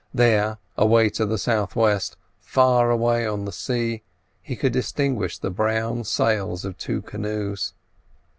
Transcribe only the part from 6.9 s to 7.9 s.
canoes.